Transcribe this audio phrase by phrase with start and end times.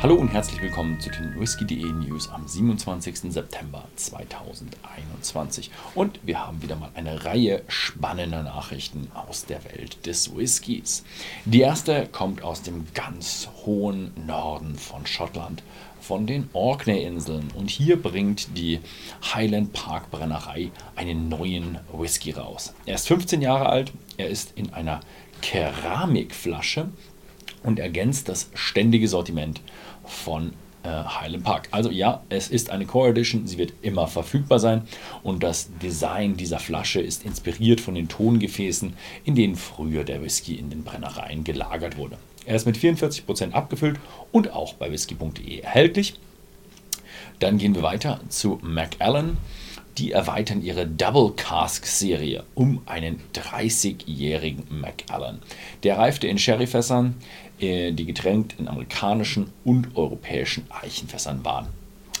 [0.00, 3.32] Hallo und herzlich willkommen zu den Whisky.de News am 27.
[3.32, 5.72] September 2021.
[5.96, 11.02] Und wir haben wieder mal eine Reihe spannender Nachrichten aus der Welt des Whiskys.
[11.46, 15.64] Die erste kommt aus dem ganz hohen Norden von Schottland,
[16.00, 17.50] von den Orkney-Inseln.
[17.56, 18.78] Und hier bringt die
[19.34, 22.72] Highland Park Brennerei einen neuen Whisky raus.
[22.86, 25.00] Er ist 15 Jahre alt, er ist in einer
[25.42, 26.88] Keramikflasche
[27.62, 29.60] und ergänzt das ständige Sortiment
[30.04, 31.68] von äh, Highland Park.
[31.70, 34.82] Also ja, es ist eine Core Edition, sie wird immer verfügbar sein
[35.22, 38.94] und das Design dieser Flasche ist inspiriert von den Tongefäßen,
[39.24, 42.16] in denen früher der Whisky in den Brennereien gelagert wurde.
[42.46, 44.00] Er ist mit 44% abgefüllt
[44.32, 46.14] und auch bei whisky.de erhältlich.
[47.40, 49.36] Dann gehen wir weiter zu Macallan.
[49.98, 55.40] Die erweitern ihre Double Cask Serie um einen 30-jährigen Macallan.
[55.82, 57.16] Der reifte in Sherryfässern,
[57.58, 61.66] äh, die getränkt in amerikanischen und europäischen Eichenfässern waren.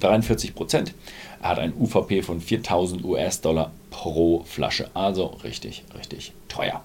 [0.00, 0.94] 43 Prozent.
[1.42, 4.90] Er hat ein UVP von 4000 US-Dollar pro Flasche.
[4.94, 6.82] Also richtig, richtig teuer.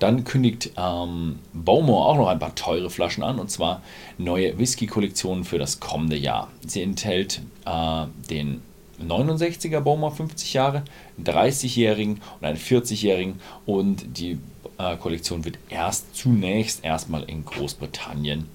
[0.00, 3.82] Dann kündigt ähm, Bowmore auch noch ein paar teure Flaschen an und zwar
[4.18, 6.50] neue Whisky-Kollektionen für das kommende Jahr.
[6.66, 8.62] Sie enthält äh, den
[9.00, 10.84] 69er Bowmore 50 Jahre,
[11.22, 14.38] 30-jährigen und einen 40-jährigen und die
[14.78, 18.48] äh, Kollektion wird erst zunächst erstmal in Großbritannien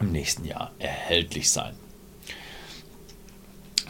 [0.00, 1.74] im nächsten Jahr erhältlich sein.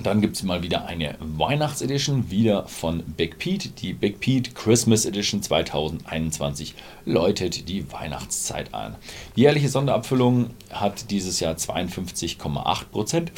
[0.03, 3.69] Dann gibt es mal wieder eine Weihnachtsedition, wieder von Big Pete.
[3.69, 8.97] Die Big Pete Christmas Edition 2021 läutet die Weihnachtszeit an.
[9.37, 13.29] Die jährliche Sonderabfüllung hat dieses Jahr 52,8%.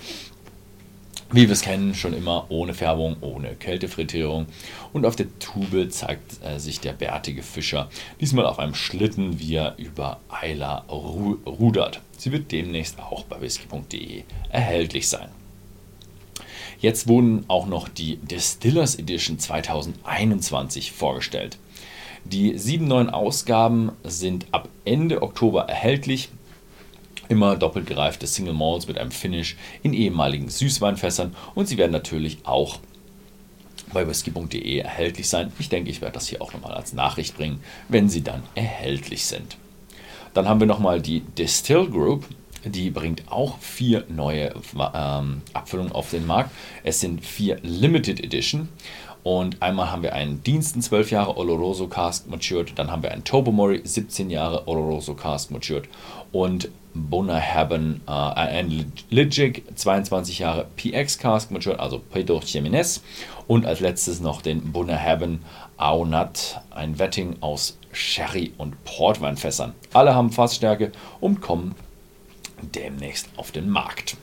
[1.35, 4.47] Wie wir es kennen, schon immer ohne Färbung, ohne Kältefrittierung.
[4.93, 7.89] Und auf der Tube zeigt äh, sich der bärtige Fischer,
[8.21, 12.03] diesmal auf einem Schlitten, wie er über Eiler ru rudert.
[12.19, 15.31] Sie wird demnächst auch bei whisky.de erhältlich sein.
[16.81, 21.57] Jetzt wurden auch noch die Distillers Edition 2021 vorgestellt.
[22.25, 26.29] Die sieben neuen Ausgaben sind ab Ende Oktober erhältlich
[27.33, 32.39] immer doppelt gereifte Single Malls mit einem Finish in ehemaligen Süßweinfässern und sie werden natürlich
[32.45, 32.79] auch
[33.95, 35.51] bei whisky.de erhältlich sein.
[35.59, 39.25] Ich denke, ich werde das hier auch nochmal als Nachricht bringen, wenn sie dann erhältlich
[39.25, 39.57] sind.
[40.35, 42.27] Dann haben wir nochmal die Distill Group.
[42.67, 44.55] Die bringt auch vier neue
[44.95, 46.51] ähm, Abfüllungen auf den Markt.
[46.85, 48.69] Es sind vier Limited Edition.
[49.25, 52.77] Und einmal haben wir einen Diensten 12 Jahre Oloroso Cask Matured.
[52.77, 55.89] Dann haben wir einen Tobomori 17 Jahre Oloroso Cask Matured.
[56.33, 63.01] Und Bunnahabhain, äh, ein Ligic, 22 Jahre PX Cask Matured, also Pedro Jiménez.
[63.47, 65.43] Und als letztes noch den Bunnahabhain
[65.77, 69.75] Aonat, ein Wetting aus Sherry- und Portweinfässern.
[69.93, 71.75] Alle haben Fassstärke und kommen
[72.75, 74.17] demnächst auf den Markt.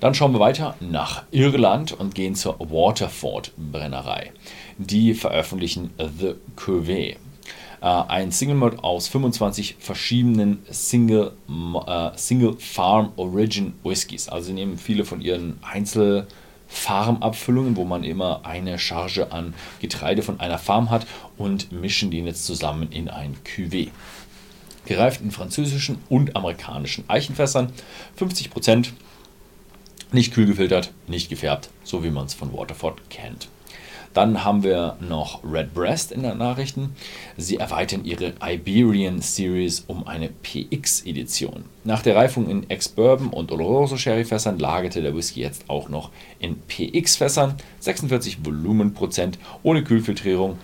[0.00, 4.32] Dann schauen wir weiter nach Irland und gehen zur Waterford Brennerei.
[4.78, 7.16] Die veröffentlichen The Cuvée.
[7.82, 11.32] Äh, ein Single Mode aus 25 verschiedenen Single,
[11.86, 14.28] äh, Single Farm Origin Whiskys.
[14.28, 20.38] Also sie nehmen viele von ihren Einzelfarmabfüllungen, wo man immer eine Charge an Getreide von
[20.38, 23.88] einer Farm hat und mischen die jetzt zusammen in ein Cuvée.
[24.84, 27.72] Gereift in französischen und amerikanischen Eichenfässern.
[28.18, 28.90] 50%,
[30.12, 33.48] nicht kühl gefiltert, nicht gefärbt, so wie man es von Waterford kennt.
[34.14, 36.94] Dann haben wir noch Red Breast in den Nachrichten.
[37.38, 41.64] Sie erweitern ihre Iberian Series um eine PX-Edition.
[41.84, 46.60] Nach der Reifung in Ex-Bourbon und Oloroso Sherry-Fässern lagerte der Whisky jetzt auch noch in
[46.60, 47.54] PX-Fässern.
[47.80, 50.58] 46 Volumenprozent ohne Kühlfiltrierung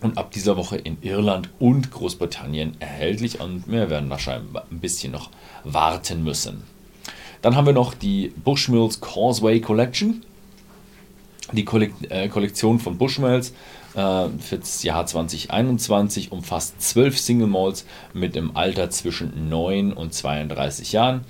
[0.00, 5.12] und ab dieser Woche in Irland und Großbritannien erhältlich und wir werden wahrscheinlich ein bisschen
[5.12, 5.30] noch
[5.64, 6.73] warten müssen.
[7.44, 10.24] Dann haben wir noch die Bushmills Causeway Collection
[11.52, 11.66] die
[12.08, 13.50] äh, Kollektion von Bushmills
[13.94, 17.84] äh, für das Jahr 2021 umfasst zwölf Single Malls
[18.14, 21.26] mit einem Alter zwischen 9 und 32 Jahren.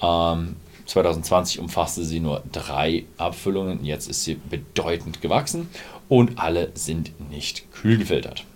[0.00, 5.68] 2020 ähm, umfasste sie nur drei Abfüllungen, jetzt ist sie bedeutend gewachsen
[6.08, 8.46] und alle sind nicht kühl gefiltert.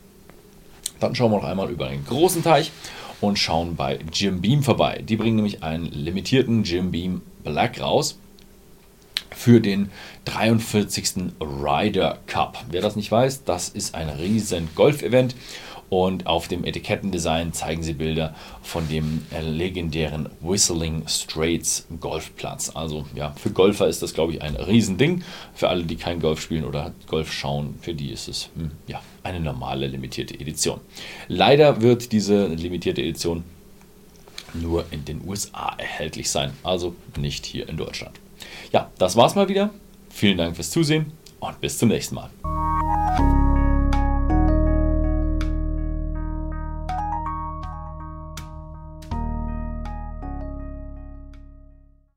[1.02, 2.70] Dann schauen wir noch einmal über einen großen Teich
[3.20, 5.02] und schauen bei Jim Beam vorbei.
[5.06, 8.18] Die bringen nämlich einen limitierten Jim Beam Black raus
[9.30, 9.90] für den
[10.26, 11.32] 43.
[11.40, 12.64] Ryder Cup.
[12.70, 15.34] Wer das nicht weiß, das ist ein riesen Golf-Event
[15.92, 22.72] und auf dem Etikettendesign zeigen sie Bilder von dem legendären Whistling Straits Golfplatz.
[22.74, 25.22] Also ja, für Golfer ist das, glaube ich, ein Riesending.
[25.52, 29.02] Für alle, die kein Golf spielen oder Golf schauen, für die ist es hm, ja,
[29.22, 30.80] eine normale limitierte Edition.
[31.28, 33.44] Leider wird diese limitierte Edition
[34.54, 38.18] nur in den USA erhältlich sein, also nicht hier in Deutschland.
[38.72, 39.68] Ja, das war's mal wieder.
[40.08, 42.30] Vielen Dank fürs Zusehen und bis zum nächsten Mal.